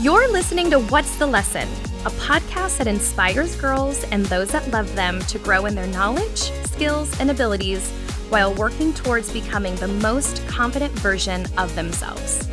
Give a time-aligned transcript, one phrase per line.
[0.00, 1.66] You're listening to What's the Lesson,
[2.06, 6.52] a podcast that inspires girls and those that love them to grow in their knowledge,
[6.66, 7.90] skills, and abilities
[8.28, 12.46] while working towards becoming the most confident version of themselves.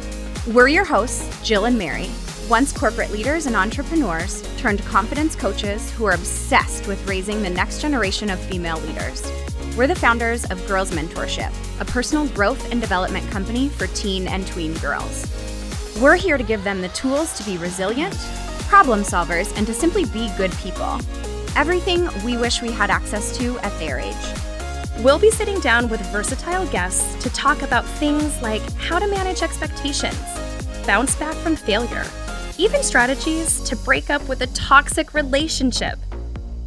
[0.47, 2.09] We're your hosts, Jill and Mary,
[2.49, 7.79] once corporate leaders and entrepreneurs turned confidence coaches who are obsessed with raising the next
[7.79, 9.31] generation of female leaders.
[9.77, 14.47] We're the founders of Girls Mentorship, a personal growth and development company for teen and
[14.47, 15.31] tween girls.
[16.01, 18.17] We're here to give them the tools to be resilient,
[18.67, 20.99] problem solvers, and to simply be good people.
[21.55, 24.15] Everything we wish we had access to at their age.
[24.99, 29.41] We'll be sitting down with versatile guests to talk about things like how to manage
[29.41, 30.19] expectations,
[30.85, 32.05] bounce back from failure,
[32.57, 35.97] even strategies to break up with a toxic relationship.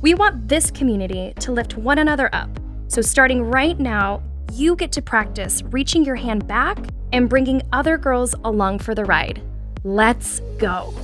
[0.00, 2.48] We want this community to lift one another up.
[2.86, 4.22] So, starting right now,
[4.54, 6.78] you get to practice reaching your hand back
[7.12, 9.42] and bringing other girls along for the ride.
[9.84, 10.94] Let's go.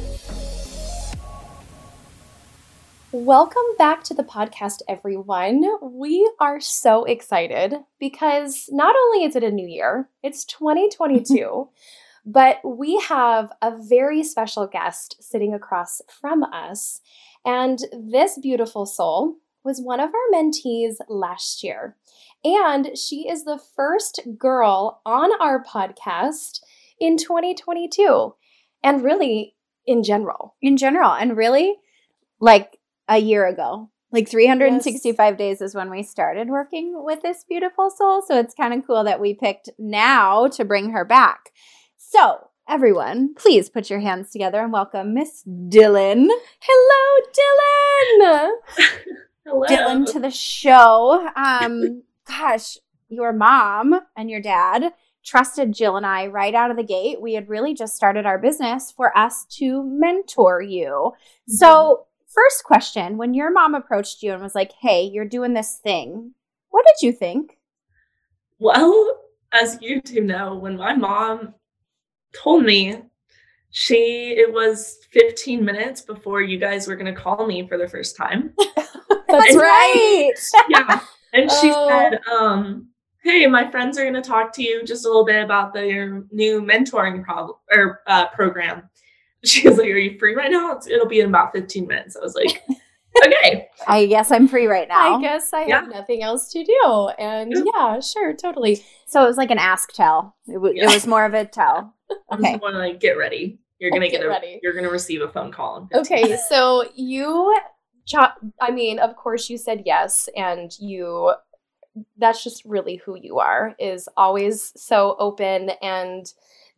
[3.12, 5.64] Welcome back to the podcast, everyone.
[5.80, 11.69] We are so excited because not only is it a new year, it's 2022,
[12.27, 17.00] but we have a very special guest sitting across from us.
[17.44, 21.96] And this beautiful soul was one of our mentees last year.
[22.45, 26.61] And she is the first girl on our podcast
[27.01, 28.34] in 2022.
[28.83, 29.55] And really,
[29.86, 30.55] in general.
[30.61, 31.12] In general.
[31.12, 31.77] And really,
[32.41, 32.78] like
[33.09, 33.91] a year ago.
[34.12, 35.39] Like 365 yes.
[35.39, 38.23] days is when we started working with this beautiful soul.
[38.23, 41.51] So it's kind of cool that we picked now to bring her back.
[41.97, 46.29] So, everyone, please put your hands together and welcome Miss Dillan.
[46.61, 47.27] Hello,
[48.20, 48.51] Dillan.
[49.47, 49.67] Hello.
[49.67, 51.29] Dillan to the show.
[51.34, 54.92] Um, gosh, your mom and your dad
[55.25, 57.20] trusted Jill and I right out of the gate.
[57.20, 61.12] We had really just started our business for us to mentor you.
[61.12, 61.52] Mm-hmm.
[61.52, 65.79] So, first question when your mom approached you and was like, hey, you're doing this
[65.83, 66.33] thing,
[66.70, 67.58] what did you think?
[68.58, 69.20] Well,
[69.52, 71.55] as you two know, when my mom
[72.35, 73.02] told me
[73.70, 77.89] she it was 15 minutes before you guys were going to call me for the
[77.89, 78.52] first time
[79.29, 80.33] that's and, right
[80.68, 81.01] yeah
[81.34, 81.89] and she oh.
[81.89, 82.89] said um
[83.22, 86.24] hey my friends are going to talk to you just a little bit about their
[86.30, 88.89] new mentoring problem or uh, program
[89.44, 92.20] she was like are you free right now it'll be in about 15 minutes i
[92.20, 92.62] was like
[93.27, 95.80] okay i guess i'm free right now i guess i yeah.
[95.80, 99.92] have nothing else to do and yeah sure totally so it was like an ask
[99.92, 100.90] tell it, w- yeah.
[100.90, 101.94] it was more of a tell
[102.33, 102.56] Okay.
[102.56, 103.58] Want to like get ready.
[103.78, 104.61] You're gonna get, get a, ready.
[104.62, 105.89] You're gonna receive a phone call.
[105.94, 107.73] Okay, so you, chop.
[108.61, 111.33] I mean, of course, you said yes, and you.
[112.19, 113.75] That's just really who you are.
[113.79, 116.33] Is always so open and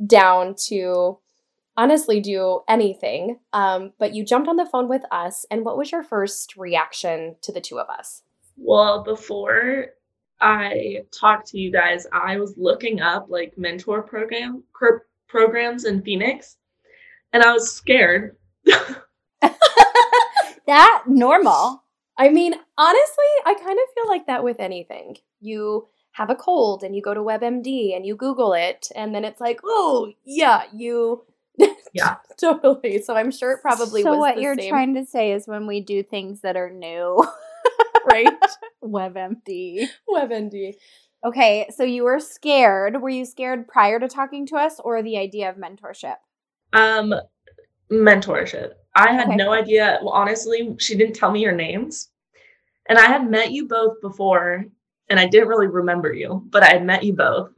[0.06, 1.18] down to
[1.76, 3.38] honestly do anything.
[3.52, 7.36] Um, but you jumped on the phone with us, and what was your first reaction
[7.42, 8.22] to the two of us?
[8.56, 9.86] Well, before
[10.40, 14.62] I talked to you guys, I was looking up like mentor program
[15.28, 16.56] programs in Phoenix,
[17.32, 18.36] and I was scared.
[20.66, 21.82] that normal.
[22.18, 25.16] I mean, honestly, I kind of feel like that with anything.
[25.40, 29.24] You have a cold and you go to WebMD and you Google it, and then
[29.24, 31.24] it's like, oh, yeah, you.
[31.94, 33.00] Yeah, totally.
[33.00, 34.68] So I'm sure it probably so what you're same.
[34.68, 37.26] trying to say is when we do things that are new,
[38.04, 38.28] right?
[38.84, 39.88] WebMD.
[40.06, 40.74] WebMD.
[41.24, 43.00] Okay, so you were scared.
[43.00, 46.16] Were you scared prior to talking to us or the idea of mentorship?
[46.74, 47.14] Um
[47.90, 48.72] mentorship.
[48.96, 49.36] I had okay.
[49.36, 49.98] no idea.
[50.02, 52.08] Well, honestly, she didn't tell me your names.
[52.88, 54.64] And I had met you both before
[55.08, 57.50] and I didn't really remember you, but I had met you both.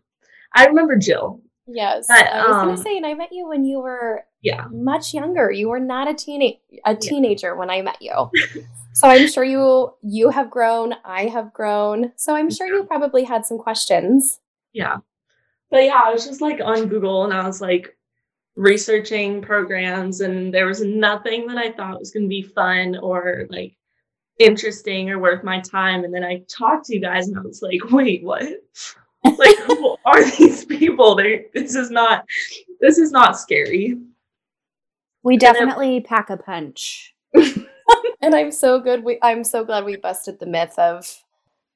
[0.54, 1.40] I remember Jill.
[1.66, 2.06] Yes.
[2.08, 4.66] But, I was um, going to say and I met you when you were yeah,
[4.72, 5.50] much younger.
[5.50, 7.54] You were not a teenage a teenager yeah.
[7.54, 8.30] when I met you.
[8.94, 12.10] So I'm sure you you have grown, I have grown.
[12.16, 14.40] So I'm sure you probably had some questions.
[14.72, 14.96] Yeah.
[15.70, 17.96] But yeah, I was just like on Google and I was like
[18.58, 23.46] researching programs and there was nothing that I thought was going to be fun or
[23.50, 23.76] like
[24.40, 27.62] interesting or worth my time and then I talked to you guys and I was
[27.62, 28.42] like, "Wait, what?"
[29.24, 31.14] like who are these people?
[31.14, 32.24] They this is not
[32.80, 33.96] this is not scary.
[35.22, 37.14] We definitely pack a punch.
[37.34, 39.04] and I'm so good.
[39.04, 41.22] We I'm so glad we busted the myth of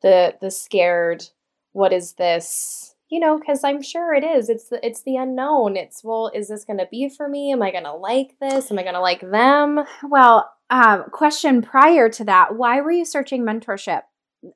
[0.02, 1.24] the the scared.
[1.72, 2.91] What is this?
[3.12, 4.48] You know, because I'm sure it is.
[4.48, 5.76] It's the it's the unknown.
[5.76, 7.52] It's well, is this going to be for me?
[7.52, 8.70] Am I going to like this?
[8.70, 9.84] Am I going to like them?
[10.02, 14.02] Well, um, question prior to that: Why were you searching mentorship?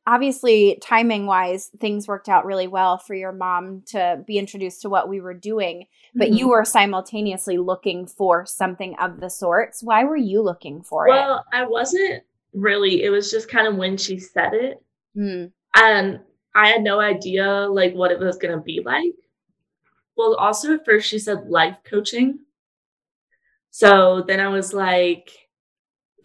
[0.06, 4.88] obviously timing wise things worked out really well for your mom to be introduced to
[4.88, 6.38] what we were doing but mm-hmm.
[6.38, 11.16] you were simultaneously looking for something of the sorts why were you looking for well,
[11.16, 12.22] it well i wasn't
[12.52, 14.82] really it was just kind of when she said it
[15.16, 15.50] mm.
[15.76, 16.20] and
[16.56, 19.14] i had no idea like what it was going to be like
[20.16, 22.38] well also at first she said life coaching
[23.70, 25.30] so then i was like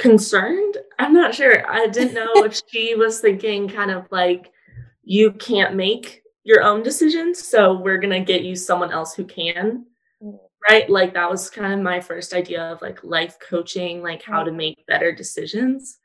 [0.02, 0.78] concerned.
[0.98, 1.70] I'm not sure.
[1.72, 4.52] I didn't know if she was thinking kind of like
[5.04, 9.24] you can't make your own decisions, so we're going to get you someone else who
[9.24, 9.86] can.
[10.22, 10.40] Mm.
[10.68, 10.90] Right?
[10.90, 14.52] Like that was kind of my first idea of like life coaching, like how to
[14.52, 16.00] make better decisions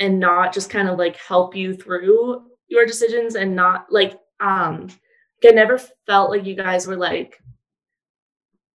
[0.00, 4.88] and not just kind of like help you through your decisions and not like um
[5.44, 7.40] I never felt like you guys were like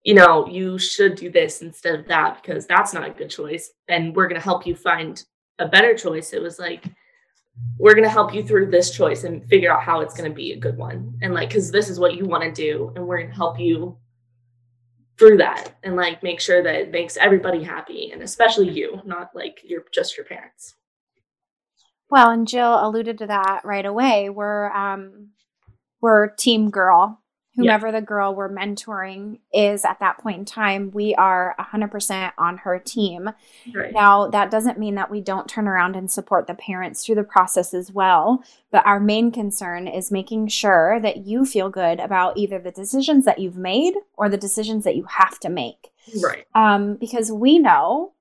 [0.04, 3.72] you know, you should do this instead of that because that's not a good choice.
[3.88, 5.24] And we're going to help you find
[5.60, 6.34] a better choice.
[6.34, 6.86] It was like,
[7.78, 10.36] we're going to help you through this choice and figure out how it's going to
[10.36, 11.18] be a good one.
[11.22, 12.92] And like, because this is what you want to do.
[12.96, 13.98] And we're going to help you
[15.20, 19.30] through that and like make sure that it makes everybody happy and especially you, not
[19.36, 20.76] like you're just your parents.
[22.12, 24.30] Well, and Jill alluded to that right away.
[24.30, 25.30] We're, um,
[26.02, 27.22] we're team girl
[27.56, 28.00] whomever yeah.
[28.00, 32.80] the girl we're mentoring is at that point in time, we are 100% on her
[32.80, 33.30] team.
[33.74, 33.94] Right.
[33.94, 37.24] Now, that doesn't mean that we don't turn around and support the parents through the
[37.24, 38.44] process as well.
[38.72, 43.26] But our main concern is making sure that you feel good about either the decisions
[43.26, 45.92] that you've made or the decisions that you have to make.
[46.22, 46.46] Right.
[46.56, 48.14] Um, because we know,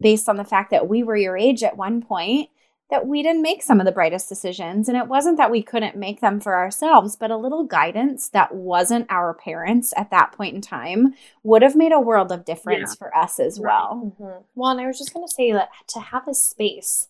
[0.00, 2.50] based on the fact that we were your age at one point,
[2.92, 4.86] that we didn't make some of the brightest decisions.
[4.86, 8.54] And it wasn't that we couldn't make them for ourselves, but a little guidance that
[8.54, 12.90] wasn't our parents at that point in time would have made a world of difference
[12.90, 12.98] yeah.
[12.98, 14.12] for us as well.
[14.20, 14.42] Mm-hmm.
[14.54, 17.08] Well, and I was just going to say that to have a space,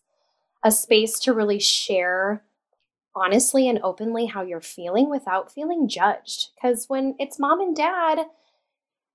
[0.63, 2.45] a space to really share
[3.17, 6.51] honestly and openly how you're feeling without feeling judged.
[6.55, 8.27] Because when it's mom and dad,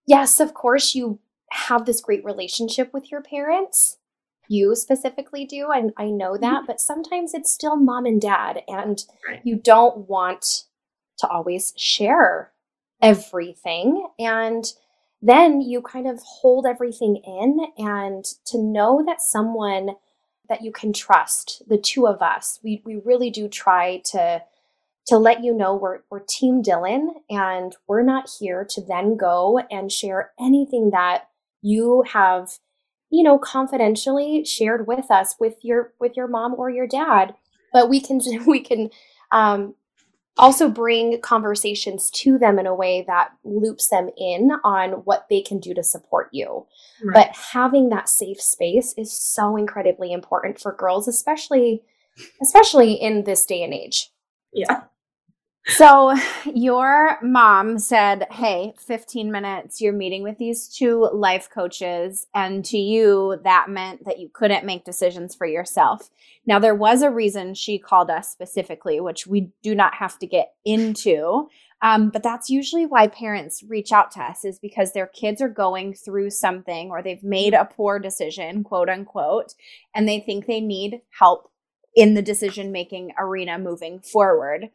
[0.05, 3.99] yes, of course, you have this great relationship with your parents
[4.47, 5.71] you specifically do.
[5.71, 6.41] And I know mm-hmm.
[6.41, 9.03] that, but sometimes it's still mom and dad, and
[9.43, 10.63] you don't want
[11.19, 12.51] to always share
[13.01, 14.07] everything.
[14.19, 14.65] And
[15.21, 19.95] then you kind of hold everything in, and to know that someone
[20.49, 24.41] that you can trust, the two of us, we, we really do try to
[25.07, 29.59] to let you know we're, we're team dillan and we're not here to then go
[29.71, 31.29] and share anything that
[31.61, 32.49] you have
[33.09, 37.35] you know confidentially shared with us with your with your mom or your dad.
[37.73, 38.89] But we can we can
[39.31, 39.75] um,
[40.37, 45.41] also bring conversations to them in a way that loops them in on what they
[45.41, 46.65] can do to support you.
[47.03, 47.13] Right.
[47.13, 51.83] but having that safe space is so incredibly important for girls especially
[52.41, 54.11] especially in this day and age.
[54.53, 54.81] Yeah
[55.67, 56.15] so
[56.45, 62.27] your mom said, Hey, 15 minutes, you're meeting with these two life coaches.
[62.33, 66.09] And to you, that meant that you couldn't make decisions for yourself.
[66.45, 70.27] Now, there was a reason she called us specifically, which we do not have to
[70.27, 71.47] get into.
[71.81, 75.49] Um, but that's usually why parents reach out to us is because their kids are
[75.49, 79.53] going through something or they've made a poor decision, quote unquote,
[79.93, 81.51] and they think they need help
[81.95, 84.69] in the decision making arena moving forward.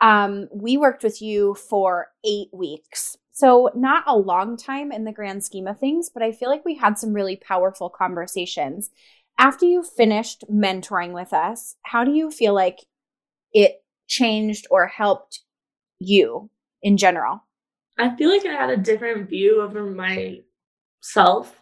[0.00, 3.16] Um, we worked with you for eight weeks.
[3.32, 6.64] So, not a long time in the grand scheme of things, but I feel like
[6.64, 8.90] we had some really powerful conversations.
[9.38, 12.80] After you finished mentoring with us, how do you feel like
[13.52, 15.40] it changed or helped
[15.98, 16.50] you
[16.82, 17.42] in general?
[17.98, 21.60] I feel like I had a different view over myself.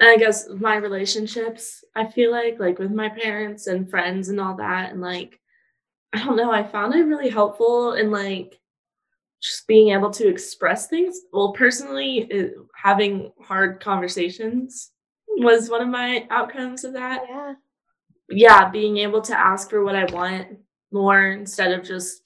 [0.00, 4.40] And I guess my relationships, I feel like, like with my parents and friends and
[4.40, 4.92] all that.
[4.92, 5.38] And like,
[6.12, 8.58] I don't know, I found it really helpful in like
[9.42, 11.20] just being able to express things.
[11.32, 14.92] Well, personally, it, having hard conversations
[15.38, 17.24] was one of my outcomes of that.
[17.28, 17.54] Yeah.
[18.28, 20.58] Yeah, being able to ask for what I want
[20.92, 22.22] more instead of just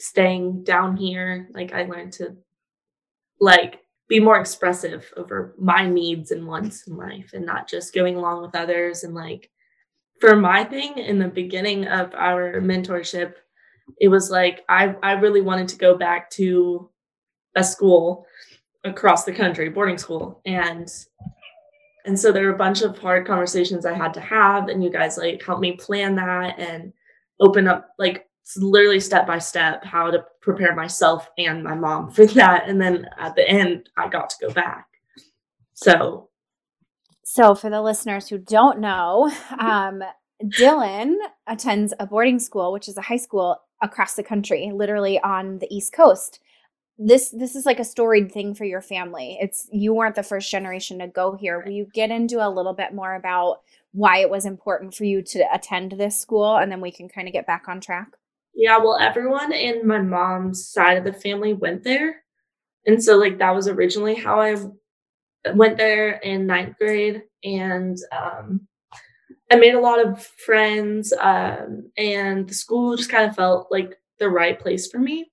[0.00, 1.48] staying down here.
[1.52, 2.36] Like I learned to
[3.40, 8.16] like be more expressive over my needs and wants in life and not just going
[8.16, 9.50] along with others and like
[10.20, 13.34] for my thing in the beginning of our mentorship,
[14.00, 16.90] it was like I I really wanted to go back to
[17.56, 18.26] a school
[18.84, 20.88] across the country, boarding school, and
[22.04, 24.90] and so there were a bunch of hard conversations I had to have, and you
[24.90, 26.92] guys like helped me plan that and
[27.40, 32.26] open up like literally step by step how to prepare myself and my mom for
[32.26, 34.86] that, and then at the end I got to go back.
[35.74, 36.27] So
[37.30, 40.02] so, for the listeners who don't know, um,
[40.42, 41.14] Dillan
[41.46, 45.68] attends a boarding school, which is a high school across the country, literally on the
[45.70, 46.40] East Coast.
[46.96, 49.36] This this is like a storied thing for your family.
[49.42, 51.62] It's you weren't the first generation to go here.
[51.62, 53.58] Will you get into a little bit more about
[53.92, 57.28] why it was important for you to attend this school and then we can kind
[57.28, 58.08] of get back on track?
[58.54, 62.24] Yeah, well, everyone in my mom's side of the family went there.
[62.86, 64.56] And so, like, that was originally how I
[65.54, 67.22] went there in ninth grade.
[67.44, 68.66] And um,
[69.50, 71.12] I made a lot of friends.
[71.18, 75.30] Um, and the school just kind of felt like the right place for me.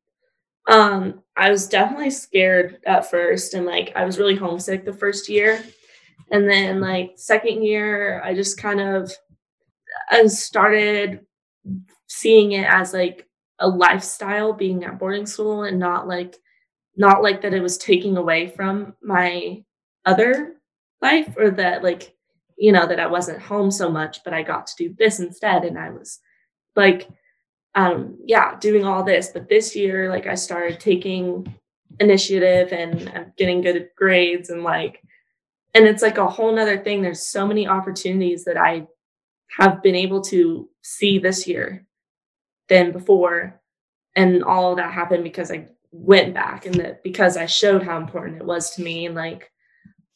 [0.67, 3.53] Um, I was definitely scared at first.
[3.53, 5.63] And, like, I was really homesick the first year.
[6.31, 9.11] And then, like, second year, I just kind of
[10.09, 11.25] I started
[12.07, 13.27] seeing it as like
[13.59, 16.37] a lifestyle being at boarding school and not like
[16.97, 19.63] not like that it was taking away from my
[20.05, 20.55] other
[21.01, 22.15] life or that like
[22.57, 25.63] you know that I wasn't home so much but I got to do this instead
[25.63, 26.19] and I was
[26.75, 27.09] like
[27.75, 31.53] um yeah doing all this but this year like I started taking
[31.99, 35.01] initiative and I'm getting good grades and like
[35.73, 38.87] and it's like a whole nother thing there's so many opportunities that I
[39.57, 41.85] have been able to see this year
[42.69, 43.61] than before.
[44.15, 48.37] And all that happened because I went back and that because I showed how important
[48.37, 49.51] it was to me and like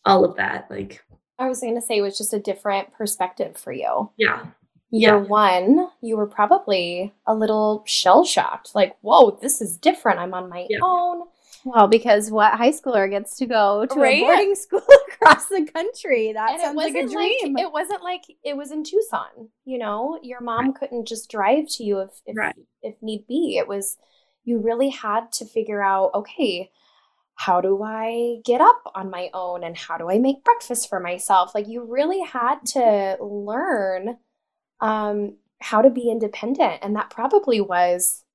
[0.05, 0.69] all of that.
[0.69, 1.03] Like
[1.37, 4.11] I was going to say it was just a different perspective for you.
[4.17, 4.45] Yeah.
[4.91, 5.27] Year yeah.
[5.27, 10.19] one, you were probably a little shell shocked, like, whoa, this is different.
[10.19, 10.79] I'm on my yeah.
[10.81, 11.27] own.
[11.63, 14.23] Well, because what high schooler gets to go to right?
[14.23, 14.81] a boarding school
[15.13, 16.33] across the country?
[16.33, 17.53] That and sounds like a dream.
[17.53, 19.49] Like, it wasn't like it was in Tucson.
[19.65, 20.75] You know, your mom right.
[20.75, 22.55] couldn't just drive to you if if, right.
[22.81, 23.57] if need be.
[23.57, 23.97] It was
[24.43, 26.11] you really had to figure out.
[26.15, 26.71] Okay,
[27.39, 30.99] how do I get up on my own, and how do I make breakfast for
[30.99, 31.55] myself?
[31.55, 34.17] Like you really had to learn
[34.81, 38.25] um, how to be independent, and that probably was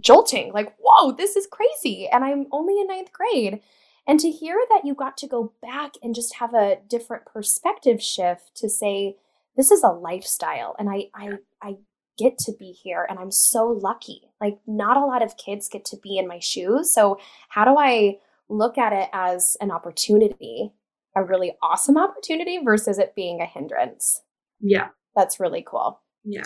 [0.00, 3.60] jolting like whoa this is crazy and i'm only in ninth grade
[4.06, 8.02] and to hear that you got to go back and just have a different perspective
[8.02, 9.16] shift to say
[9.54, 11.76] this is a lifestyle and i i i
[12.16, 15.84] get to be here and i'm so lucky like not a lot of kids get
[15.84, 17.18] to be in my shoes so
[17.50, 18.16] how do i
[18.52, 20.72] look at it as an opportunity
[21.14, 24.22] a really awesome opportunity versus it being a hindrance
[24.60, 26.44] yeah that's really cool yeah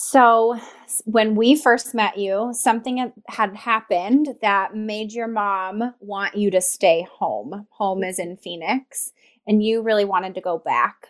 [0.00, 0.56] so,
[1.06, 6.60] when we first met you, something had happened that made your mom want you to
[6.60, 7.66] stay home.
[7.70, 9.12] Home is in Phoenix,
[9.44, 11.08] and you really wanted to go back.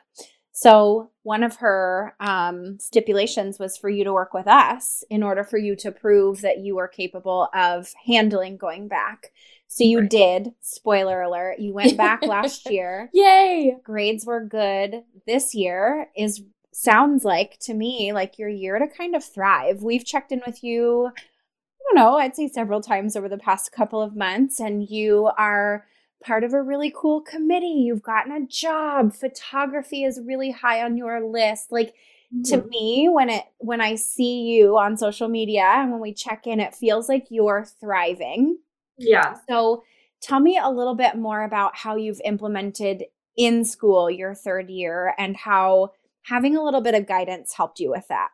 [0.53, 5.45] So, one of her um, stipulations was for you to work with us in order
[5.45, 9.33] for you to prove that you were capable of handling going back.
[9.69, 10.11] So, you right.
[10.11, 10.55] did.
[10.61, 11.61] Spoiler alert.
[11.61, 13.11] You went back last year.
[13.13, 13.77] Yay!
[13.85, 15.03] Grades were good.
[15.27, 16.43] This year is
[16.79, 19.83] sounds like to me like your year to kind of thrive.
[19.83, 23.73] We've checked in with you, I don't know, I'd say several times over the past
[23.73, 25.87] couple of months, and you are
[26.23, 27.85] part of a really cool committee.
[27.87, 29.13] You've gotten a job.
[29.13, 31.73] Photography is really high on your list.
[31.73, 31.95] Like
[32.35, 32.43] mm-hmm.
[32.43, 36.47] to me, when it when I see you on social media and when we check
[36.47, 38.59] in, it feels like you're thriving.
[38.99, 39.35] Yeah.
[39.49, 39.85] So
[40.21, 43.05] tell me a little bit more about how you've implemented
[43.37, 47.91] in school your third year and how having a little bit of guidance helped you
[47.91, 48.29] with that?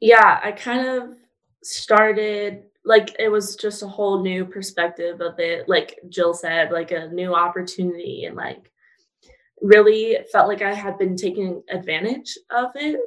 [0.00, 1.16] Yeah, I kind of
[1.62, 6.92] started like it was just a whole new perspective of it like Jill said like
[6.92, 8.70] a new opportunity and like
[9.60, 13.00] really felt like I had been taking advantage of it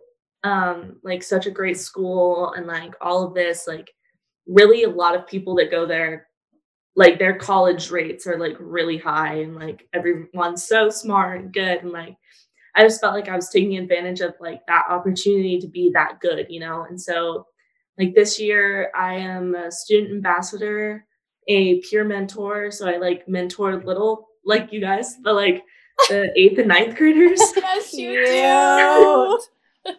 [0.43, 3.93] um like such a great school and like all of this like
[4.47, 6.27] really a lot of people that go there
[6.99, 11.81] like their college rates are like really high and like everyone's so smart and good
[11.81, 12.17] and like
[12.75, 16.19] I just felt like I was taking advantage of like that opportunity to be that
[16.19, 16.85] good, you know?
[16.89, 17.47] And so
[17.97, 21.05] like this year I am a student ambassador,
[21.47, 22.69] a peer mentor.
[22.69, 25.63] So I like mentor little like you guys, but like
[26.09, 27.39] the eighth and ninth graders.
[27.55, 29.93] yes, you do.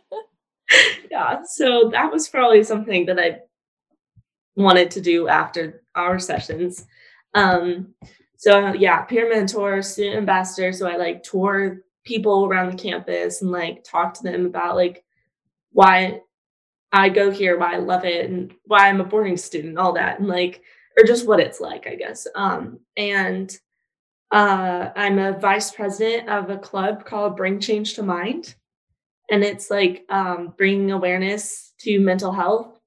[1.10, 1.38] yeah.
[1.46, 3.38] So that was probably something that I
[4.54, 6.86] wanted to do after our sessions.
[7.34, 7.94] Um,
[8.36, 10.72] so yeah, peer mentor, student ambassador.
[10.72, 15.04] So I like tour people around the campus and like talk to them about like
[15.72, 16.20] why
[16.92, 20.18] I go here, why I love it, and why I'm a boarding student, all that,
[20.18, 20.62] and like,
[20.98, 22.26] or just what it's like, I guess.
[22.34, 23.56] Um, and
[24.32, 28.54] uh, I'm a vice president of a club called Bring Change to Mind,
[29.30, 32.79] and it's like um, bringing awareness to mental health,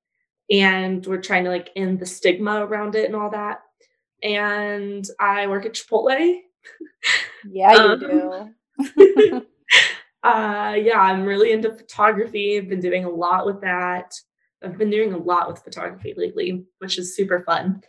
[0.52, 3.62] and we're trying to like end the stigma around it and all that.
[4.22, 6.40] And I work at Chipotle.
[7.50, 8.54] Yeah, you um,
[8.90, 9.46] do.
[10.24, 12.58] Uh, yeah, I'm really into photography.
[12.58, 14.14] I've been doing a lot with that.
[14.64, 17.84] I've been doing a lot with photography lately, which is super fun.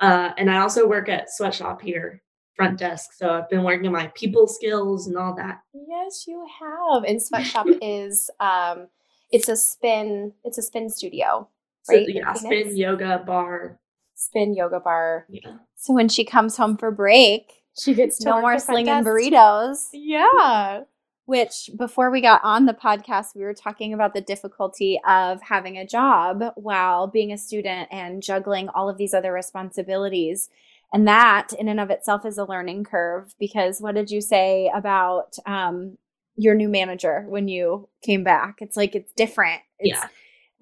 [0.00, 2.22] Uh, and I also work at Sweatshop here,
[2.54, 3.10] front desk.
[3.14, 5.62] So I've been working on my people skills and all that.
[5.74, 7.02] Yes, you have.
[7.02, 8.86] And Sweatshop is um,
[9.32, 10.32] it's a spin.
[10.44, 11.48] It's a spin studio,
[11.88, 12.06] right?
[12.06, 13.78] So, yeah, spin yoga bar.
[14.14, 15.26] Spin yoga bar.
[15.28, 15.56] Yeah.
[15.76, 19.02] So when she comes home for break, She gets to no work more the slinging
[19.02, 19.06] desk.
[19.08, 19.88] burritos.
[19.92, 20.82] Yeah.
[21.26, 25.78] Which, before we got on the podcast, we were talking about the difficulty of having
[25.78, 30.48] a job while being a student and juggling all of these other responsibilities.
[30.92, 33.34] And that, in and of itself, is a learning curve.
[33.38, 35.96] Because what did you say about um,
[36.34, 38.56] your new manager when you came back?
[38.60, 39.62] It's like it's different.
[39.78, 40.08] It's Yeah.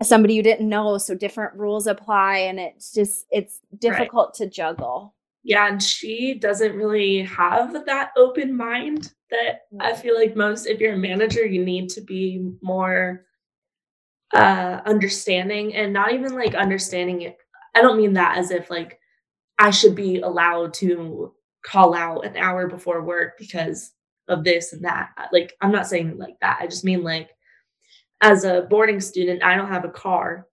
[0.03, 5.15] Somebody you didn't know, so different rules apply, and it's just it's difficult to juggle.
[5.45, 10.81] Yeah, and she doesn't really have that open mind that I feel like most if
[10.81, 13.25] you're a manager, you need to be more
[14.35, 17.39] uh understanding and not even like understanding it.
[17.75, 18.99] I don't mean that as if like
[19.59, 21.33] I should be allowed to
[21.65, 23.93] call out an hour before work because
[24.29, 25.11] of this and that.
[25.33, 26.59] Like I'm not saying like that.
[26.61, 27.31] I just mean like
[28.21, 30.47] as a boarding student, I don't have a car.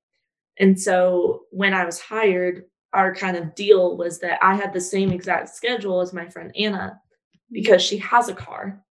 [0.59, 4.81] And so when I was hired, our kind of deal was that I had the
[4.81, 6.99] same exact schedule as my friend Anna
[7.51, 8.81] because she has a car.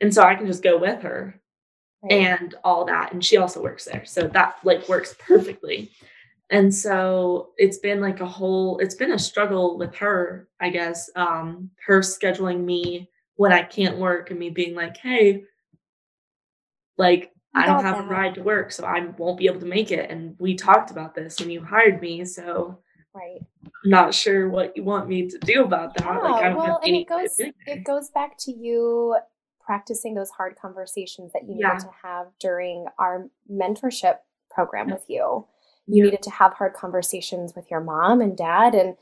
[0.00, 1.40] And so I can just go with her
[2.10, 3.12] and all that.
[3.12, 4.04] And she also works there.
[4.04, 5.90] So that like works perfectly.
[6.50, 11.10] And so it's been like a whole, it's been a struggle with her, I guess.
[11.16, 15.44] Um, her scheduling me when I can't work and me being like, hey,
[16.98, 19.90] like I don't have a ride to work, so I won't be able to make
[19.90, 20.10] it.
[20.10, 22.24] And we talked about this when you hired me.
[22.24, 22.78] So
[23.14, 23.40] Right.
[23.64, 26.22] I'm not sure what you want me to do about that.
[26.22, 29.16] like I Yeah, don't well, have and it goes it goes back to you
[29.64, 31.68] practicing those hard conversations that you Yeah.
[31.72, 34.18] needed to have during our mentorship
[34.50, 35.46] program with you.
[35.86, 36.04] You Yeah.
[36.04, 38.96] needed to have hard conversations with your mom and dad and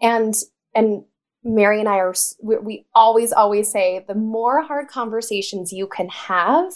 [0.00, 0.34] and
[0.74, 1.04] and
[1.42, 6.08] Mary and I are we, we always always say the more hard conversations you can
[6.10, 6.74] have,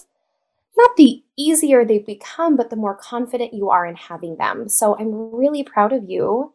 [0.77, 4.69] not the easier they become, but the more confident you are in having them.
[4.69, 6.53] So I'm really proud of you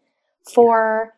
[0.54, 1.16] for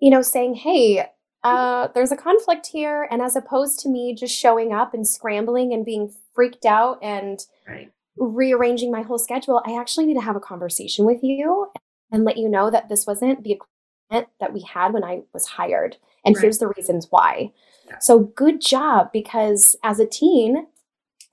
[0.00, 1.06] you know saying, "Hey,
[1.44, 5.72] uh, there's a conflict here," and as opposed to me just showing up and scrambling
[5.72, 7.90] and being freaked out and Right.
[8.16, 11.70] rearranging my whole schedule, I actually need to have a conversation with you
[12.10, 15.46] and let you know that this wasn't the equipment that we had when I was
[15.46, 15.96] hired.
[16.24, 16.42] And Right.
[16.42, 17.52] here's the reasons why.
[17.86, 17.98] Yeah.
[17.98, 20.66] So good job because as a teen,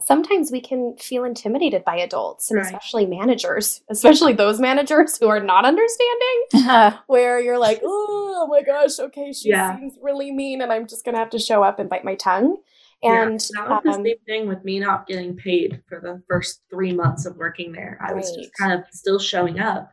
[0.01, 2.65] sometimes we can feel intimidated by adults and Right.
[2.67, 8.99] especially managers, especially those managers who are not understanding, where you're like, oh my gosh,
[8.99, 9.75] okay, she Yeah.
[9.77, 12.15] seems really mean and I'm just going to have to show up and bite my
[12.15, 12.57] tongue.
[13.03, 16.23] Yeah, And that was the um, same thing with me not getting paid for the
[16.29, 17.99] first three months of working there.
[18.01, 19.91] I was just kind of still showing up,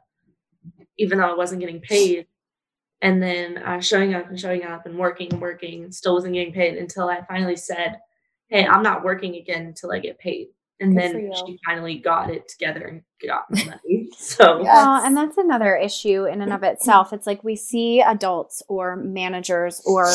[0.98, 2.26] even though I wasn't getting paid.
[3.02, 6.34] And then uh, showing up and showing up and working and working and still wasn't
[6.34, 7.98] getting paid until I finally said,
[8.52, 10.48] Hey, I'm not working again until I get paid.
[10.80, 14.08] And Good then she finally got it together and got me money.
[14.16, 14.74] So, Yeah.
[14.74, 17.12] Well, and that's another issue in and of itself.
[17.12, 20.06] It's like we see adults or managers or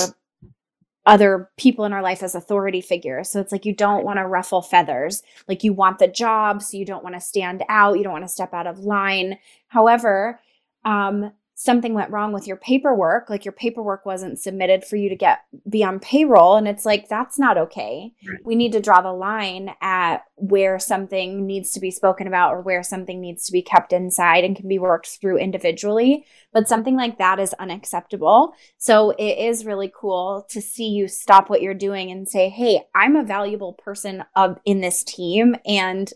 [1.08, 3.30] other people in our life as authority figures.
[3.30, 5.24] So it's like you don't want to ruffle feathers.
[5.48, 8.26] Like you want the job, so you don't want to stand out, you don't want
[8.26, 9.40] to step out of line.
[9.70, 10.40] However,
[10.84, 15.16] um, something went wrong with your paperwork, like your paperwork wasn't submitted for you to
[15.16, 18.14] get be on payroll, and it's like that's not okay.
[18.30, 18.40] Right.
[18.46, 22.62] We need to draw the line at where something needs to be spoken about or
[22.62, 26.28] where something needs to be kept inside and can be worked through individually.
[26.54, 28.54] But something like that is unacceptable.
[28.78, 32.84] So it is really cool to see you stop what you're doing and say, "Hey,
[32.94, 36.14] I'm a valuable person of in this team and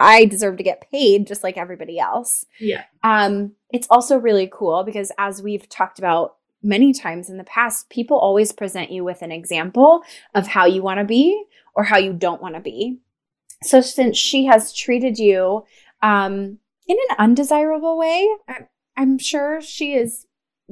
[0.00, 2.84] I deserve to get paid just like everybody else." yeah.
[3.02, 7.90] Um, it's also really cool because as we've talked about many times in the past,
[7.90, 10.02] people always present you with an example
[10.34, 12.98] of how you want to be or how you don't want to be.
[13.62, 15.64] So since she has treated you
[16.02, 18.60] um, in an undesirable way, I,
[18.96, 20.26] I'm sure she is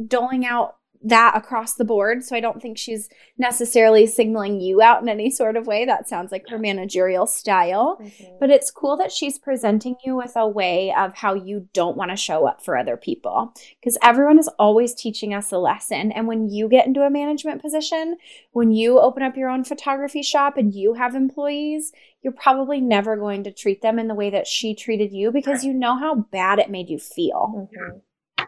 [0.07, 2.25] doling out that across the board.
[2.25, 5.85] So I don't think she's necessarily signaling you out in any sort of way.
[5.85, 7.99] That sounds like her managerial style.
[8.01, 8.39] Mhm.
[8.39, 12.11] But it's cool that she's presenting you with a way of how you don't want
[12.11, 13.53] to show up for other people.
[13.81, 16.13] Because everyone is always teaching us a lesson.
[16.13, 18.17] And when you get into a management position,
[18.53, 23.17] when you open up your own photography shop and you have employees, you're probably never
[23.17, 26.15] going to treat them in the way that she treated you because you know how
[26.15, 27.69] bad it made you feel.
[27.75, 28.47] Mhm.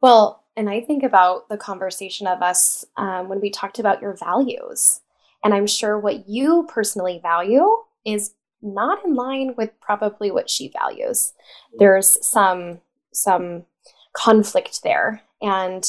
[0.00, 4.16] Well, and I think about the conversation of us um, when we talked about your
[4.16, 5.00] values.
[5.44, 7.66] And I'm sure what you personally value
[8.04, 11.32] is not in line with probably what she values.
[11.78, 12.80] There's some
[13.12, 13.64] some
[14.12, 15.84] conflict there, and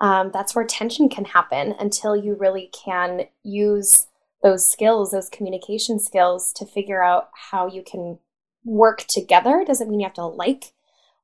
[0.00, 4.08] um, that's where tension can happen until you really can use
[4.42, 8.18] those skills, those communication skills, to figure out how you can
[8.64, 9.64] work together.
[9.66, 10.72] Doesn't mean you have to like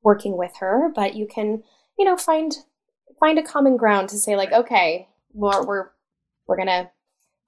[0.03, 1.63] working with her, but you can,
[1.99, 2.57] you know, find
[3.21, 5.89] find a common ground to say like, okay, we're we're,
[6.47, 6.91] we're gonna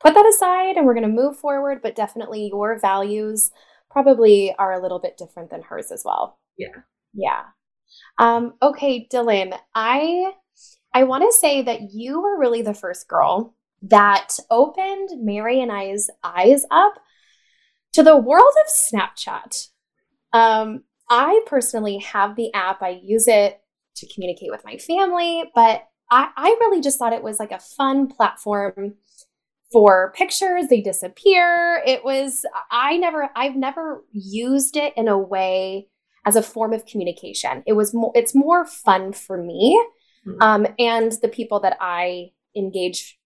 [0.01, 1.81] put that aside and we're gonna move forward.
[1.83, 3.51] But definitely, your values
[3.91, 6.39] probably are a little bit different than hers as well.
[6.57, 6.83] Yeah.
[7.13, 7.43] Yeah.
[8.19, 10.33] Um, okay, Dillan, I
[10.95, 15.73] I want to say that you were really the first girl that opened Mary and
[15.73, 16.95] I's eyes up
[17.93, 19.69] to the world of Snapchat.
[20.33, 23.60] Um, I personally have the app, I use it
[23.97, 27.59] to communicate with my family, but I, I really just thought it was like a
[27.59, 28.95] fun platform
[29.73, 30.69] for pictures.
[30.69, 31.83] They disappear.
[31.87, 35.89] It was, I never, I've never used it in a way
[36.27, 37.63] as a form of communication.
[37.67, 39.83] It was more, it's more fun for me
[40.27, 40.43] mm-hmm.
[40.43, 43.19] um, and the people that I engage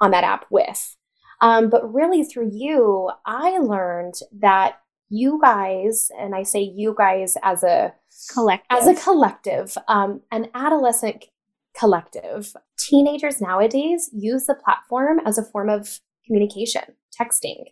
[0.00, 0.96] on that app with.
[1.42, 7.36] Um, but really, through you, I learned that you guys, and I say you guys
[7.42, 7.92] as a
[8.32, 11.26] collective, as a collective, um, an adolescent
[11.78, 16.82] collective, teenagers nowadays use the platform as a form of communication,
[17.20, 17.64] texting.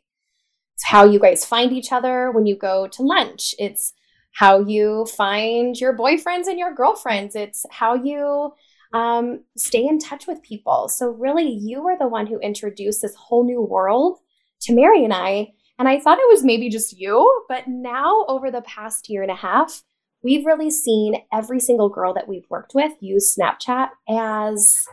[0.74, 3.54] It's how you guys find each other when you go to lunch.
[3.58, 3.92] It's
[4.34, 7.34] how you find your boyfriends and your girlfriends.
[7.34, 8.52] It's how you
[8.92, 10.88] um, stay in touch with people.
[10.88, 14.18] So, really, you were the one who introduced this whole new world
[14.62, 15.48] to Mary and I.
[15.78, 19.30] And I thought it was maybe just you, but now over the past year and
[19.30, 19.82] a half,
[20.22, 24.84] we've really seen every single girl that we've worked with use Snapchat as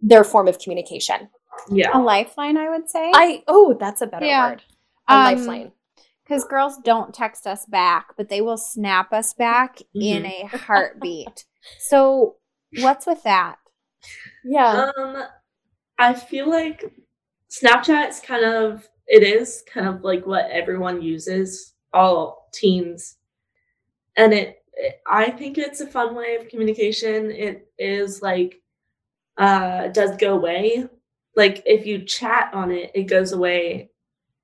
[0.00, 1.28] their form of communication.
[1.70, 1.90] Yeah.
[1.94, 3.10] A lifeline, I would say.
[3.14, 4.50] I oh, that's a better yeah.
[4.50, 4.62] word.
[5.08, 5.72] A um, lifeline.
[6.24, 10.02] Because girls don't text us back, but they will snap us back mm-hmm.
[10.02, 11.46] in a heartbeat.
[11.80, 12.36] so
[12.76, 13.56] What's with that?
[14.44, 14.90] Yeah.
[14.96, 15.24] Um,
[15.98, 16.84] I feel like
[17.50, 23.16] Snapchat is kind of it is kind of like what everyone uses, all teens,
[24.16, 27.30] and it, it I think it's a fun way of communication.
[27.30, 28.60] It is like
[29.38, 30.86] uh does go away.
[31.36, 33.90] Like if you chat on it, it goes away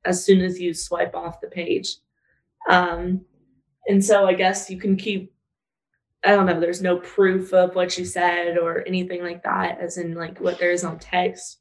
[0.05, 1.97] as soon as you swipe off the page.
[2.69, 3.23] Um,
[3.89, 5.35] and so I guess you can keep
[6.25, 9.99] I don't know, there's no proof of what you said or anything like that, as
[9.99, 11.59] in like what there is on text.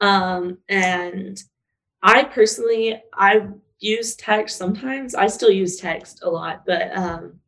[0.00, 1.42] Um, and
[2.04, 3.48] I personally, I
[3.80, 5.14] use text sometimes.
[5.14, 7.40] I still use text a lot, but um,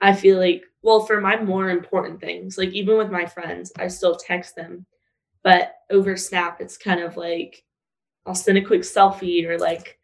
[0.00, 3.88] I feel like, well, for my more important things, like even with my friends, I
[3.88, 4.86] still text them.
[5.44, 7.64] But over Snap, it's kind of like
[8.26, 9.98] I'll send a quick selfie or like,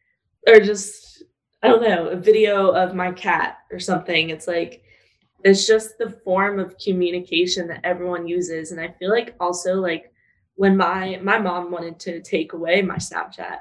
[0.48, 1.24] or just,
[1.62, 4.30] I don't know, a video of my cat or something.
[4.30, 4.82] It's like,
[5.44, 10.12] it's just the form of communication that everyone uses and i feel like also like
[10.56, 13.58] when my my mom wanted to take away my snapchat.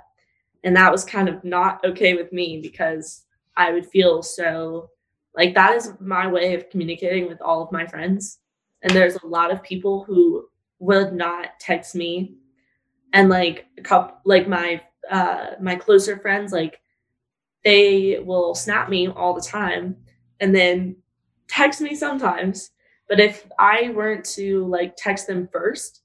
[0.63, 3.23] And that was kind of not okay with me because
[3.57, 4.89] i would feel so
[5.35, 8.39] like that is my way of communicating with all of my friends.
[8.81, 10.47] And there's a lot of people who
[10.79, 12.35] would not text me.
[13.13, 16.79] And like a couple like my uh my closer friends like
[17.63, 19.95] they will snap me all the time
[20.39, 20.95] and then
[21.47, 22.71] text me sometimes,
[23.07, 26.01] but if I weren't to like text them first,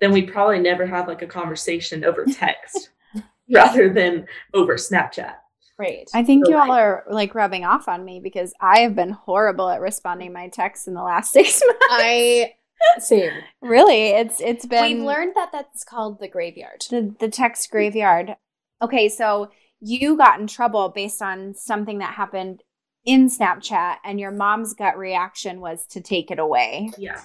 [0.00, 2.90] then we'd probably never have like a conversation over text
[3.54, 5.34] rather than over Snapchat.
[5.78, 6.08] Right.
[6.14, 9.10] I think so you all are like rubbing off on me because I have been
[9.10, 11.86] horrible at responding my texts in the last six months.
[11.90, 12.54] I
[12.98, 13.32] same.
[13.60, 14.82] really, it's it's been.
[14.82, 16.84] We've learned that that's called the graveyard.
[16.90, 18.36] The the text graveyard.
[18.80, 22.62] Okay, so you got in trouble based on something that happened
[23.04, 26.90] in Snapchat and your mom's gut reaction was to take it away.
[26.98, 27.20] Yeah.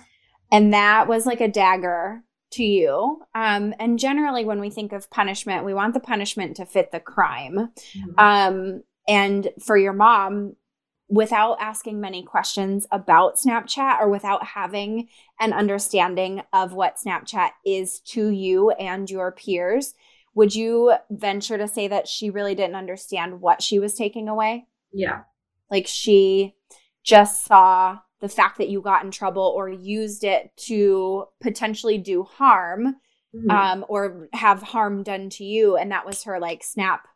[0.52, 3.22] And that was like a dagger to you.
[3.34, 7.00] Um, and generally, when we think of punishment, we want the punishment to fit the
[7.00, 7.72] crime.
[7.96, 8.20] Mm-hmm.
[8.20, 10.56] Um, and for your mom,
[11.12, 15.10] without asking many questions about Snapchat or without having
[15.40, 19.94] an understanding of what Snapchat is to you and your peers,
[20.34, 24.68] would you venture to say that she really didn't understand what she was taking away?
[24.94, 25.24] Yeah.
[25.70, 26.56] Like she
[27.04, 32.24] just saw the fact that you got in trouble or used it to potentially do
[32.24, 32.96] harm
[33.36, 33.50] mm-hmm.
[33.50, 35.76] um, or have harm done to you.
[35.76, 37.08] And that was her like, snap,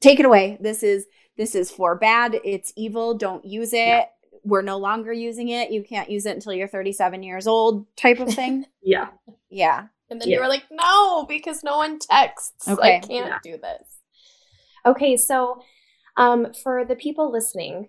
[0.00, 0.56] take it away.
[0.60, 2.36] This is this is for bad.
[2.44, 3.14] It's evil.
[3.14, 3.78] Don't use it.
[3.78, 4.04] Yeah.
[4.44, 5.72] We're no longer using it.
[5.72, 8.66] You can't use it until you're 37 years old, type of thing.
[8.82, 9.08] yeah.
[9.50, 9.86] Yeah.
[10.10, 10.36] And then yeah.
[10.36, 12.68] you were like, no, because no one texts.
[12.68, 12.96] Okay.
[12.96, 13.38] I can't yeah.
[13.42, 13.88] do this.
[14.86, 15.62] Okay, so
[16.16, 17.88] um, for the people listening,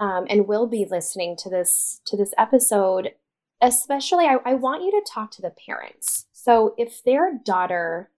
[0.00, 3.12] um, and will be listening to this to this episode,
[3.60, 6.26] especially, I, I want you to talk to the parents.
[6.32, 8.10] So if their daughter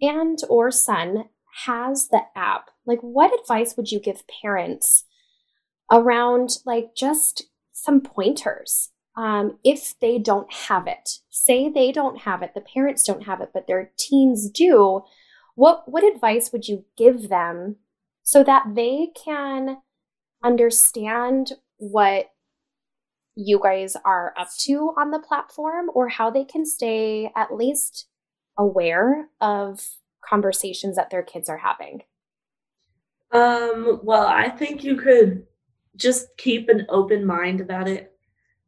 [0.00, 1.24] and or son
[1.64, 5.04] has the app, like what advice would you give parents
[5.90, 11.18] around like just some pointers um, if they don't have it?
[11.30, 15.02] Say they don't have it, the parents don't have it, but their teens do.
[15.54, 17.76] What what advice would you give them
[18.22, 19.78] so that they can
[20.46, 22.30] understand what
[23.34, 28.06] you guys are up to on the platform or how they can stay at least
[28.56, 29.86] aware of
[30.24, 32.02] conversations that their kids are having?
[33.32, 35.46] Um, well, I think you could
[35.96, 38.12] just keep an open mind about it.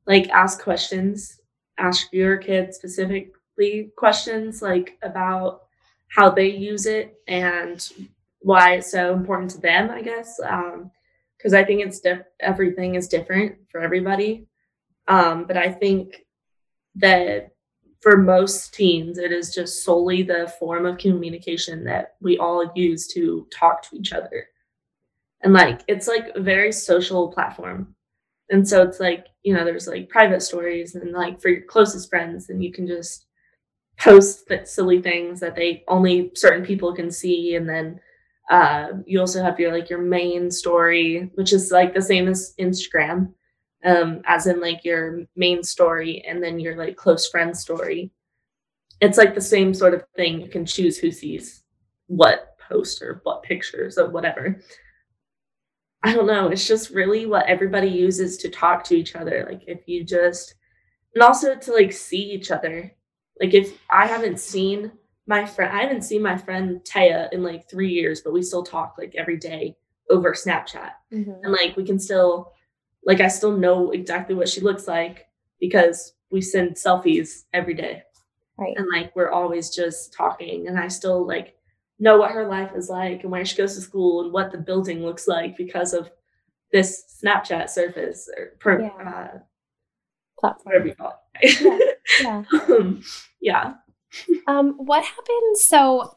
[0.07, 1.41] Like ask questions,
[1.79, 5.63] ask your kids specifically questions like about
[6.09, 7.87] how they use it and
[8.41, 10.41] why it's so important to them, I guess.
[10.41, 10.91] Um,
[11.39, 14.47] because I think it's diff- everything is different for everybody.
[15.07, 16.25] Um, but I think
[16.97, 17.53] that
[18.01, 23.07] for most teens, it is just solely the form of communication that we all use
[23.09, 24.49] to talk to each other.
[25.43, 27.95] And like, it's like a very social platform.
[28.51, 32.09] And so it's like, you know, there's like private stories and like for your closest
[32.09, 33.27] friends, and you can just
[33.99, 37.57] post that silly things that they only certain people can see.
[37.57, 38.01] And then
[38.51, 42.55] uh, you also have your like your main story, which is like the same as
[42.59, 43.33] Instagram
[43.85, 48.11] um, as in like your main story and then your like close friend story.
[49.01, 50.41] It's like the same sort of thing.
[50.41, 51.63] You can choose who sees
[52.07, 54.61] what post or what pictures or whatever.
[56.03, 56.49] I don't know.
[56.49, 59.47] It's just really what everybody uses to talk to each other.
[59.49, 60.55] Like if you just,
[61.15, 62.93] and also to like see each other.
[63.41, 64.93] Like if I haven't seen
[65.29, 68.63] my friend, I haven't seen my friend Taya in like three years, but we still
[68.63, 69.77] talk like every day
[70.11, 70.93] over Snapchat.
[71.13, 71.45] Mm-hmm.
[71.45, 72.53] And like we can still
[73.05, 75.27] like I still know exactly what she looks like
[75.61, 78.03] because we send selfies every day.
[78.57, 78.75] Right.
[78.77, 81.55] And like we're always just talking and I still like
[81.99, 84.59] know what her life is like and where she goes to school and what the
[84.59, 86.11] building looks like because of
[86.73, 88.89] this Snapchat surface or per, yeah.
[88.89, 89.39] uh,
[90.39, 90.65] platform.
[90.65, 91.99] Whatever you call it.
[92.23, 92.43] Yeah.
[92.53, 92.75] yeah.
[92.75, 93.03] um,
[93.41, 93.75] yeah.
[94.47, 95.63] Um, what happens?
[95.63, 96.17] So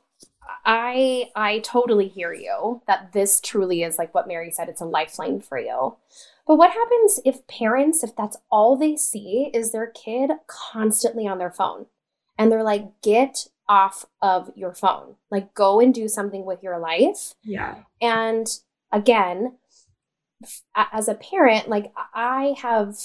[0.66, 4.86] I I totally hear you that this truly is like what Mary said, it's a
[4.86, 5.96] lifeline for you.
[6.48, 11.38] But what happens if parents, if that's all they see is their kid constantly on
[11.38, 11.86] their phone
[12.38, 16.80] and they're like, get off of your phone, like go and do something with your
[16.80, 17.36] life?
[17.44, 17.84] Yeah.
[18.02, 18.48] And
[18.92, 19.58] again,
[20.76, 22.98] as a parent, like I have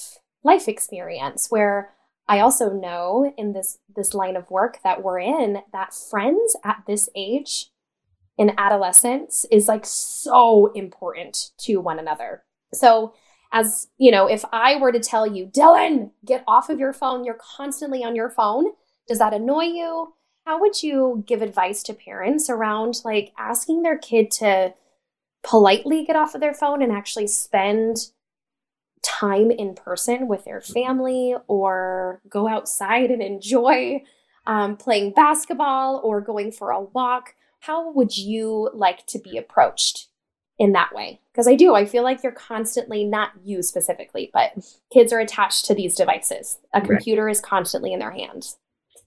[0.42, 1.92] life experience where
[2.28, 6.82] I also know in this this line of work that we're in that friends at
[6.86, 7.70] this age
[8.36, 12.42] in adolescence is like so important to one another.
[12.74, 13.14] So
[13.52, 17.24] as you know, if I were to tell you, Dillan, get off of your phone,
[17.24, 18.66] you're constantly on your phone,
[19.06, 20.14] does that annoy you?
[20.44, 24.74] How would you give advice to parents around like asking their kid to
[25.42, 28.10] politely get off of their phone and actually spend
[29.06, 34.02] time in person with their family or go outside and enjoy
[34.46, 37.34] um, playing basketball or going for a walk?
[37.60, 40.08] How would you like to be approached
[40.58, 44.52] in that way because i do i feel like you're constantly not you specifically but
[44.92, 47.32] kids are attached to these devices a computer right.
[47.32, 48.56] is constantly in their hands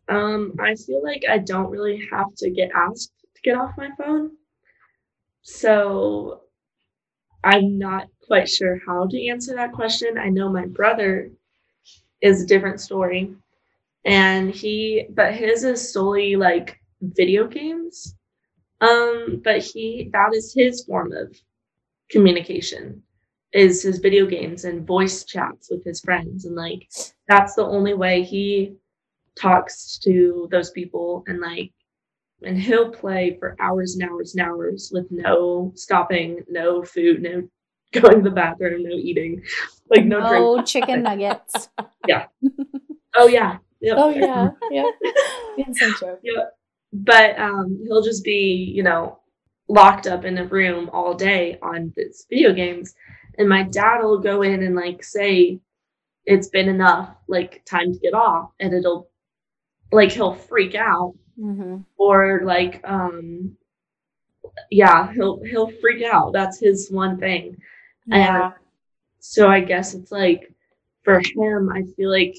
[0.09, 3.89] um i feel like i don't really have to get asked to get off my
[3.97, 4.31] phone
[5.41, 6.41] so
[7.43, 10.19] i'm not quite sure how to answer that question.
[10.19, 11.31] I know my brother
[12.21, 13.33] is a different story.
[14.05, 18.15] And he but his is solely like video games.
[18.81, 21.35] Um, but he that is his form of
[22.11, 23.03] communication
[23.53, 26.45] is his video games and voice chats with his friends.
[26.45, 26.87] And like
[27.27, 28.75] that's the only way he
[29.39, 31.23] talks to those people.
[31.27, 31.71] And like
[32.43, 37.49] and he'll play for hours and hours and hours with no stopping, no food, no
[38.01, 39.41] going to the bathroom, no eating,
[39.89, 40.67] like no, no drink.
[40.67, 41.69] chicken nuggets.
[42.07, 42.27] yeah.
[43.15, 43.57] Oh yeah.
[43.81, 43.95] Yep.
[43.97, 44.49] Oh yeah.
[44.71, 44.89] Yeah.
[46.23, 46.43] Yeah
[46.93, 49.19] but um, he'll just be, you know,
[49.67, 52.95] locked up in a room all day on this video games.
[53.37, 55.59] And my dad will go in and like say,
[56.25, 58.51] it's been enough, like time to get off.
[58.59, 59.09] And it'll
[59.91, 61.15] like he'll freak out.
[61.39, 61.77] Mm-hmm.
[61.97, 63.55] Or like um
[64.71, 66.33] yeah, he'll he'll freak out.
[66.33, 67.57] That's his one thing.
[68.09, 68.45] Yeah.
[68.45, 68.53] And
[69.19, 70.53] so I guess it's like
[71.03, 72.35] for him, I feel like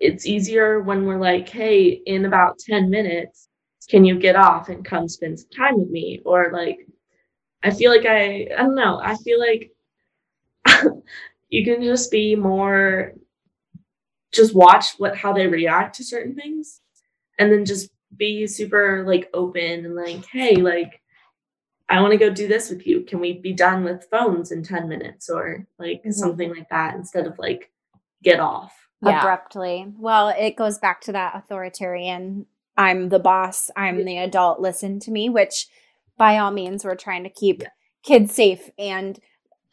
[0.00, 3.48] it's easier when we're like, hey, in about 10 minutes,
[3.90, 6.20] can you get off and come spend some time with me?
[6.24, 6.78] Or like,
[7.64, 9.00] I feel like I I don't know.
[9.02, 9.72] I feel like
[11.50, 13.14] you can just be more
[14.32, 16.80] just watch what how they react to certain things
[17.38, 21.00] and then just be super like open and like hey like
[21.88, 23.02] I want to go do this with you.
[23.02, 26.10] Can we be done with phones in 10 minutes or like mm-hmm.
[26.10, 27.70] something like that instead of like
[28.22, 29.20] get off yeah.
[29.20, 29.86] abruptly?
[29.96, 32.46] Well, it goes back to that authoritarian
[32.76, 35.66] I'm the boss, I'm the adult, listen to me, which
[36.18, 37.68] by all means we're trying to keep yeah.
[38.02, 39.18] kids safe and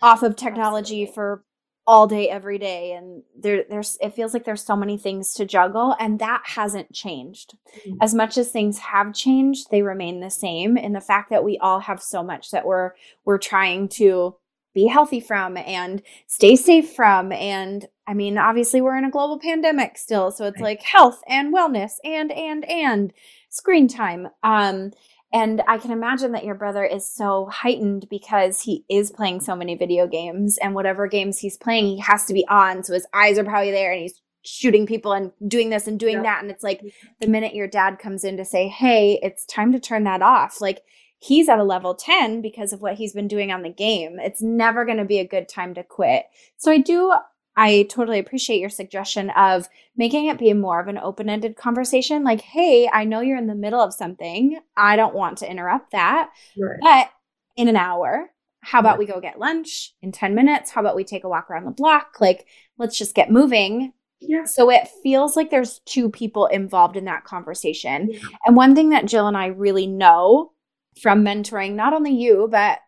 [0.02, 1.14] off of technology Absolutely.
[1.14, 1.44] for
[1.86, 5.46] all day every day and there there's it feels like there's so many things to
[5.46, 7.98] juggle and that hasn't changed mm-hmm.
[8.02, 11.58] as much as things have changed they remain the same in the fact that we
[11.58, 12.92] all have so much that we're
[13.26, 14.34] we're trying to
[14.74, 19.38] be healthy from and stay safe from and i mean obviously we're in a global
[19.38, 20.80] pandemic still so it's right.
[20.80, 23.12] like health and wellness and and and
[23.50, 24.92] screen time um
[25.34, 29.56] and I can imagine that your brother is so heightened because he is playing so
[29.56, 32.84] many video games and whatever games he's playing, he has to be on.
[32.84, 36.22] So his eyes are probably there and he's shooting people and doing this and doing
[36.22, 36.44] that.
[36.44, 36.82] And it's like
[37.20, 40.62] the minute your dad comes in to say, Hey, it's time to turn that off.
[40.62, 40.84] Like
[41.18, 44.20] he's at a level 10 because of what he's been doing on the game.
[44.20, 46.26] It's never going to be a good time to quit.
[46.58, 47.12] So I do
[47.56, 52.24] I totally appreciate your suggestion of making it be more of an open ended conversation.
[52.24, 54.60] Like, hey, I know you're in the middle of something.
[54.76, 56.32] I don't want to interrupt that.
[56.58, 56.80] Right.
[56.82, 57.10] But
[57.56, 60.72] in an hour, how about we go get lunch in 10 minutes?
[60.72, 62.16] How about we take a walk around the block?
[62.20, 63.94] Like, let's just get moving.
[64.20, 64.46] Yeah.
[64.46, 68.10] So it feels like there's two people involved in that conversation.
[68.12, 68.20] Yeah.
[68.46, 70.54] And one thing that Jill and I really know
[71.02, 72.80] from mentoring not only you, but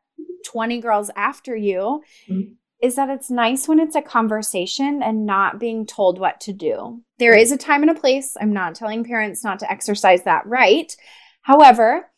[0.45, 5.59] 20 girls after you mm-hmm is that it's nice when it's a conversation and not
[5.59, 7.01] being told what to do.
[7.19, 7.39] There hmm.
[7.39, 8.35] is a time and a place.
[8.39, 10.95] I'm not telling parents not to exercise that right.
[11.41, 12.09] However,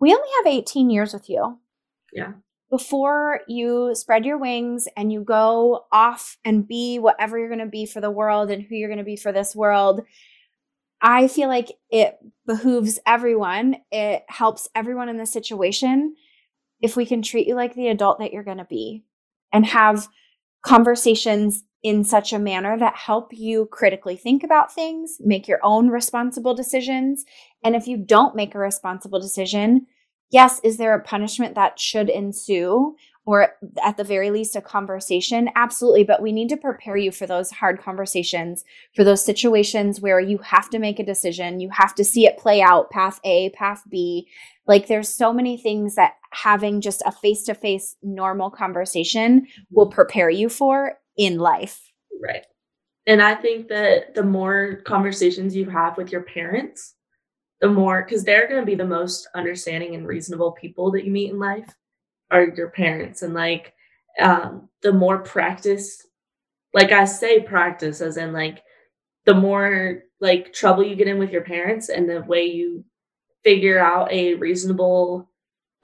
[0.00, 1.58] we only have 18 years with you.
[2.12, 2.32] Yeah.
[2.70, 7.66] Before you spread your wings and you go off and be whatever you're going to
[7.66, 10.02] be for the world and who you're going to be for this world,
[11.00, 13.76] I feel like it behooves everyone.
[13.90, 16.14] It helps everyone in the situation
[16.80, 19.04] if we can treat you like the adult that you're going to be
[19.52, 20.08] and have
[20.62, 25.88] conversations in such a manner that help you critically think about things, make your own
[25.88, 27.24] responsible decisions.
[27.62, 29.86] And if you don't make a responsible decision,
[30.30, 32.96] yes, is there a punishment that should ensue?
[33.24, 35.50] Or at the very least, a conversation?
[35.54, 36.02] Absolutely.
[36.02, 38.64] But we need to prepare you for those hard conversations,
[38.96, 42.38] for those situations where you have to make a decision, you have to see it
[42.38, 44.28] play out, path A, path B.
[44.66, 49.86] Like there's so many things that having just a face to face normal conversation will
[49.86, 49.94] mm-hmm.
[49.94, 51.90] prepare you for in life.
[52.22, 52.44] Right.
[53.06, 56.94] And I think that the more conversations you have with your parents,
[57.60, 61.10] the more, because they're going to be the most understanding and reasonable people that you
[61.10, 61.74] meet in life
[62.30, 63.22] are your parents.
[63.22, 63.72] And like,
[64.20, 66.06] um, the more practice,
[66.74, 68.62] like I say, practice as in like,
[69.24, 72.84] the more like trouble you get in with your parents and the way you
[73.44, 75.30] figure out a reasonable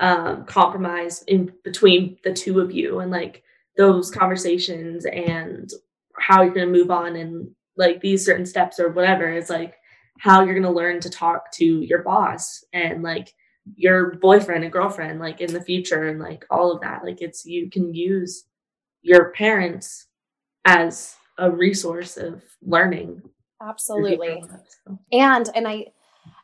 [0.01, 3.43] um, compromise in between the two of you and like
[3.77, 5.71] those conversations and
[6.19, 9.29] how you're going to move on and like these certain steps or whatever.
[9.33, 9.77] Is like
[10.19, 13.33] how you're going to learn to talk to your boss and like
[13.77, 17.05] your boyfriend and girlfriend like in the future and like all of that.
[17.05, 18.45] Like it's you can use
[19.03, 20.07] your parents
[20.65, 23.23] as a resource of learning
[23.61, 24.43] absolutely.
[25.13, 25.85] and and i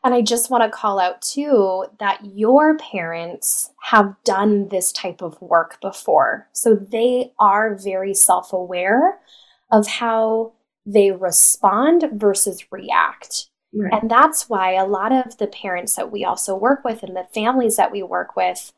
[0.02, 5.20] and I just want to call out too that your parents have done this type
[5.20, 6.48] of work before.
[6.52, 9.20] So they are very self aware
[9.70, 10.52] of how
[10.86, 13.46] they respond versus react.
[13.74, 13.92] Right.
[14.00, 17.28] And that's why a lot of the parents that we also work with and the
[17.32, 18.72] families that we work with,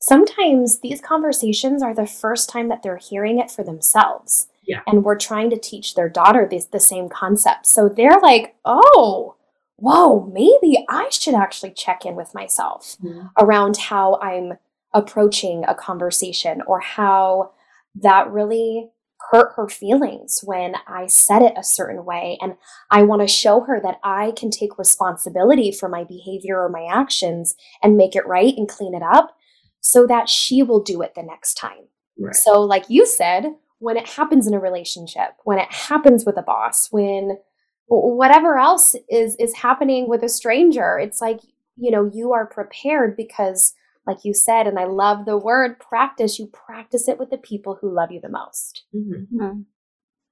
[0.00, 4.48] sometimes these conversations are the first time that they're hearing it for themselves.
[4.66, 4.80] Yeah.
[4.86, 7.66] And we're trying to teach their daughter this, the same concept.
[7.66, 9.33] So they're like, oh,
[9.76, 13.26] whoa, maybe I should actually check in with myself mm-hmm.
[13.38, 14.54] around how I'm
[14.92, 17.52] approaching a conversation or how
[17.96, 18.90] that really
[19.30, 22.38] hurt her feelings when I said it a certain way.
[22.40, 22.56] And
[22.90, 26.86] I want to show her that I can take responsibility for my behavior or my
[26.90, 29.36] actions and make it right and clean it up
[29.80, 31.88] so that she will do it the next time.
[32.18, 32.34] Right.
[32.34, 36.42] So, like you said, when it happens in a relationship, when it happens with a
[36.42, 37.38] boss, when
[37.86, 41.40] whatever else is is happening with a stranger it's like
[41.76, 43.74] you know you are prepared because
[44.06, 47.78] like you said and i love the word practice you practice it with the people
[47.80, 49.36] who love you the most mm-hmm.
[49.36, 49.60] Mm-hmm.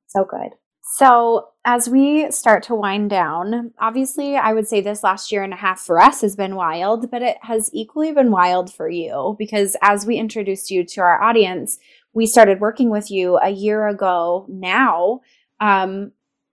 [0.07, 0.51] so good
[0.85, 5.53] So, as we start to wind down, obviously, I would say this last year and
[5.53, 9.37] a half for us has been wild, but it has equally been wild for you
[9.39, 11.79] because as we introduced you to our audience,
[12.15, 15.21] we started working with you a year ago now.
[15.61, 16.11] Um,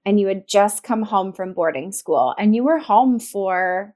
[0.10, 3.94] and you had just come home from boarding school and you were home for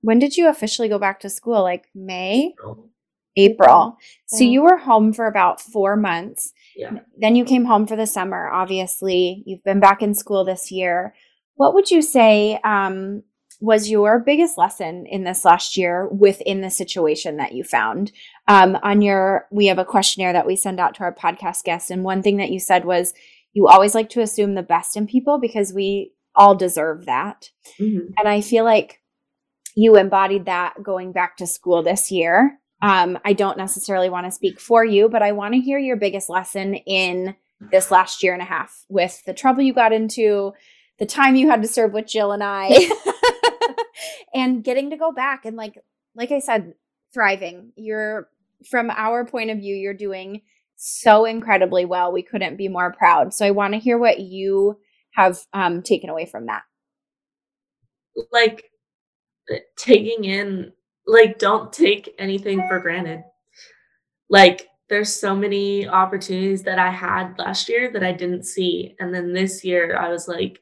[0.00, 1.60] when did you officially go back to school?
[1.62, 2.54] Like May?
[2.54, 2.88] April.
[3.36, 3.98] April.
[4.26, 6.52] So you were home for about four months.
[6.76, 7.00] Yeah.
[7.18, 9.42] Then you came home for the summer, obviously.
[9.44, 11.14] You've been back in school this year.
[11.56, 13.24] What would you say um,
[13.60, 18.12] was your biggest lesson in this last year within the situation that you found?
[18.46, 21.90] Um, on your, we have a questionnaire that we send out to our podcast guests.
[21.90, 23.14] And one thing that you said was
[23.52, 27.50] you always like to assume the best in people because we all deserve that.
[27.78, 28.12] Mhm.
[28.18, 29.00] And I feel like
[29.74, 32.58] you embodied that going back to school this year.
[32.82, 35.96] Um, I don't necessarily want to speak for you, but I want to hear your
[35.96, 37.34] biggest lesson in
[37.70, 40.52] this last year and a half with the trouble you got into,
[40.98, 42.70] the time you had to serve with Jill and I,
[44.34, 45.78] and getting to go back and like
[46.14, 46.74] like I said,
[47.12, 47.72] thriving.
[47.76, 48.28] You're
[48.68, 50.42] from our point of view, you're doing
[50.82, 52.12] so incredibly well.
[52.12, 53.34] We couldn't be more proud.
[53.34, 54.78] So I want to hear what you
[55.12, 56.62] have um, taken away from that.
[58.32, 58.70] like
[59.52, 60.72] uh, taking in
[61.06, 63.22] like don't take anything for granted
[64.28, 69.14] like there's so many opportunities that i had last year that i didn't see and
[69.14, 70.60] then this year i was like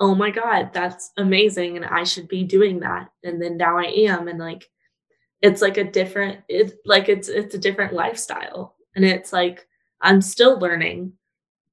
[0.00, 3.84] oh my god that's amazing and i should be doing that and then now i
[3.84, 4.68] am and like
[5.42, 9.68] it's like a different it's like it's it's a different lifestyle and it's like
[10.00, 11.12] i'm still learning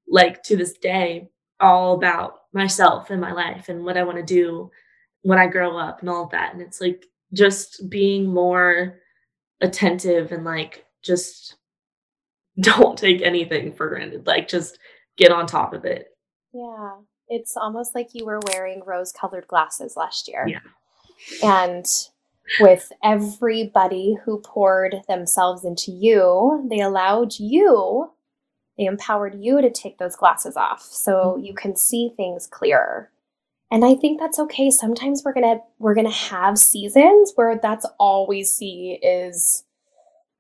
[0.08, 1.28] like to this day
[1.60, 4.70] all about myself and my life and what i want to do
[5.24, 6.54] when I grow up and all of that.
[6.54, 9.00] And it's like just being more
[9.62, 11.56] attentive and like just
[12.60, 14.28] don't take anything for granted.
[14.28, 14.78] Like just
[15.18, 16.10] get on top of it.
[16.54, 16.98] Yeah.
[17.30, 20.46] It's almost like you were wearing rose colored glasses last year.
[20.48, 20.60] Yeah.
[21.42, 21.86] And
[22.60, 28.12] with everybody who poured themselves into you, they allowed you,
[28.78, 31.58] they empowered you to take those glasses off so you mm-hmm.
[31.58, 33.10] can see things clearer.
[33.72, 34.70] And I think that's okay.
[34.70, 39.64] Sometimes we're going to we're going to have seasons where that's all we see is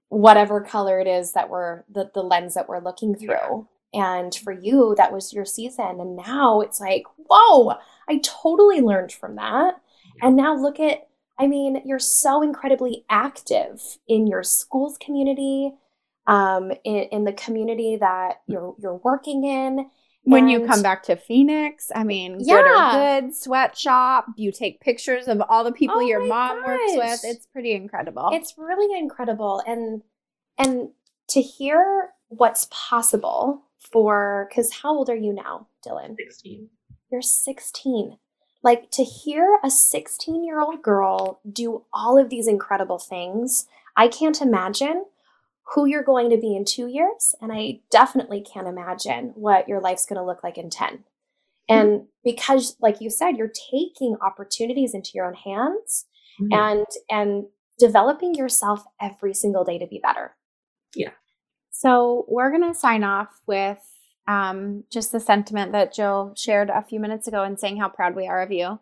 [0.09, 3.67] whatever color it is that we're the, the lens that we're looking through.
[3.93, 5.99] And for you, that was your season.
[5.99, 7.75] And now it's like, whoa,
[8.07, 9.75] I totally learned from that.
[10.21, 11.07] And now look at,
[11.39, 15.73] I mean, you're so incredibly active in your school's community,
[16.27, 19.89] um, in, in the community that you're you're working in.
[20.25, 22.55] when you come back to Phoenix, I mean, Yeah.
[22.61, 24.27] Gooder Good Sweatshop.
[24.37, 27.21] You take pictures of all the people Oh your my mom works with.
[27.23, 28.29] It's pretty incredible.
[28.31, 30.01] It's really incredible, and
[30.57, 30.89] and
[31.29, 36.15] to hear what's possible for because how old are you now, Dillan?
[36.15, 36.69] 16.
[37.11, 38.17] You're 16.
[38.63, 44.07] Like to hear a 16 year old girl do all of these incredible things, I
[44.07, 45.05] can't imagine
[45.75, 47.35] who you're going to be in two years.
[47.41, 51.03] And I definitely can't imagine what your life's going to look like in 10.
[51.69, 56.05] And because, like you said, you're taking opportunities into your own hands
[56.39, 56.53] Mhm.
[56.53, 57.45] and and
[57.79, 60.35] developing yourself every single day to be better.
[60.95, 61.11] Yeah.
[61.71, 63.92] So we're going to sign off with
[64.27, 68.15] um, just the sentiment that Jill shared a few minutes ago and saying how proud
[68.15, 68.79] we are of you.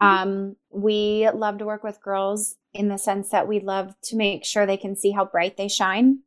[0.00, 4.44] Um, we love to work with girls in the sense that we love to make
[4.44, 6.18] sure they can see how bright they shine.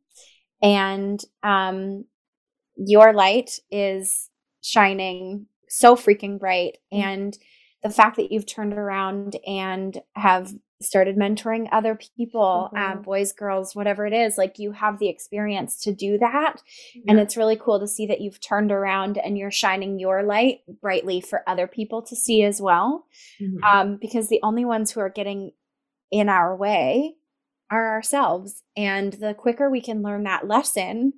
[0.62, 2.06] And um,
[2.76, 4.30] your light is
[4.62, 6.78] shining so freaking bright.
[6.90, 7.36] And
[7.82, 13.02] the fact that you've turned around and have started mentoring other people, uh, Mhm.
[13.02, 16.62] boys, girls, whatever it is, like you have the experience to do that.
[17.08, 20.60] And it's really cool to see that you've turned around and you're shining your light
[20.80, 23.06] brightly for other people to see as well.
[23.40, 23.62] Mhm.
[23.64, 25.52] Um, because the only ones who are getting
[26.10, 27.16] in our way
[27.70, 28.62] are ourselves.
[28.76, 31.14] And the quicker we can learn that lesson,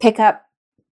[0.00, 0.42] pick up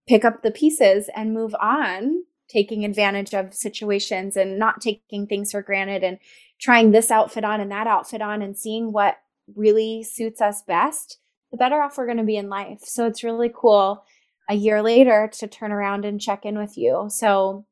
[0.08, 5.52] pick up the pieces and move on, taking advantage of situations and not taking things
[5.52, 6.18] for granted and
[6.62, 9.16] trying this outfit on and that outfit on and seeing what
[9.56, 11.18] really suits us best,
[11.50, 12.80] the better off we're going to be in life.
[12.84, 14.04] So it's really cool
[14.48, 17.06] a year later to turn around and check in with you.
[17.08, 17.66] So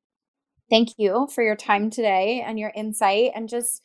[0.68, 3.82] thank you for your time today and your insight and just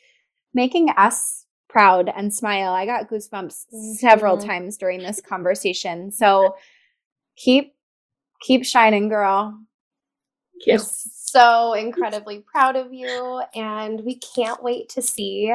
[0.54, 2.72] making us proud and smile.
[2.72, 3.66] I got goosebumps
[3.98, 4.46] several Mhm.
[4.46, 6.12] times during this conversation.
[6.12, 6.56] So
[7.36, 7.74] keep
[8.42, 9.60] keep shining, girl.
[10.76, 15.54] We're so incredibly proud of you, and we can't wait to see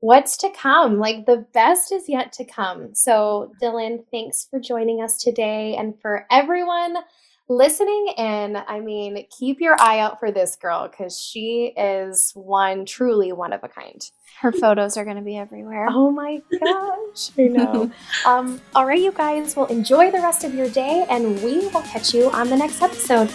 [0.00, 0.98] what's to come.
[0.98, 2.94] Like the best is yet to come.
[2.94, 5.76] So, Dillan, thanks for joining us today.
[5.76, 6.96] And for everyone
[7.48, 12.86] listening in, I mean, keep your eye out for this girl because she is one
[12.86, 14.00] truly one of a kind.
[14.40, 15.88] Her photos are going to be everywhere.
[15.90, 17.90] Oh my gosh, I know.
[18.26, 21.82] um, all right, you guys, well, enjoy the rest of your day, and we will
[21.82, 23.30] catch you on the next episode.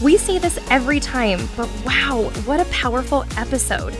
[0.00, 3.94] We say this every time, but wow, what a powerful episode!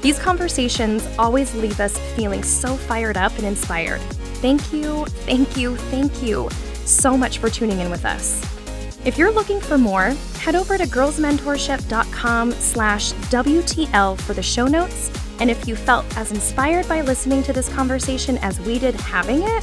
[0.00, 4.00] These conversations always leave us feeling so fired up and inspired.
[4.40, 6.48] Thank you, thank you, thank you
[6.86, 8.42] so much for tuning in with us.
[9.04, 15.10] If you're looking for more, head over to girlsmentorship.com slash WTL for the show notes.
[15.38, 19.42] And if you felt as inspired by listening to this conversation as we did having
[19.42, 19.62] it,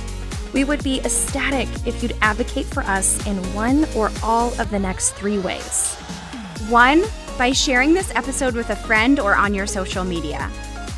[0.53, 4.79] we would be ecstatic if you'd advocate for us in one or all of the
[4.79, 5.95] next three ways.
[6.69, 7.03] One,
[7.37, 10.51] by sharing this episode with a friend or on your social media.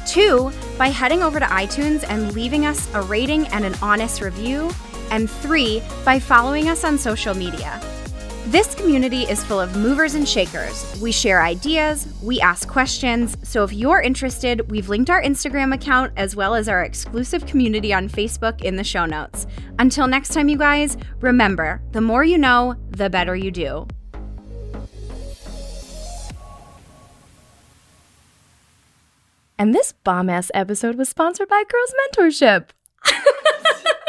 [0.07, 4.71] Two, by heading over to iTunes and leaving us a rating and an honest review.
[5.11, 7.79] And three, by following us on social media.
[8.47, 10.99] This community is full of movers and shakers.
[10.99, 13.37] We share ideas, we ask questions.
[13.43, 17.93] So if you're interested, we've linked our Instagram account as well as our exclusive community
[17.93, 19.45] on Facebook in the show notes.
[19.77, 23.87] Until next time, you guys, remember the more you know, the better you do.
[29.59, 32.69] And this bomb ass episode was sponsored by Girls Mentorship.